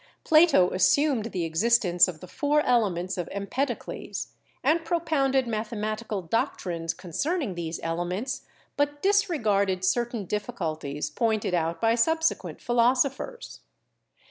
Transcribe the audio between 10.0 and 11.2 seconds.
12 CHEMISTRY tain difficulties